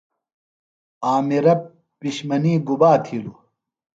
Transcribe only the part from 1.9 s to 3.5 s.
پِشمنی گُبا تِھیلوۡ؟